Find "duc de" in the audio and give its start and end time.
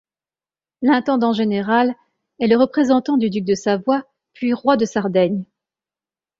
3.29-3.53